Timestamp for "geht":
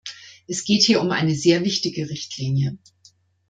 0.65-0.81